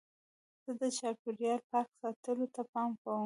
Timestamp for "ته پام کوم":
2.55-3.19